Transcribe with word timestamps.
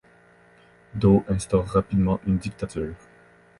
Doe 0.95 1.23
instaure 1.29 1.67
rapidement 1.73 2.21
une 2.25 2.39
dictature. 2.39 2.95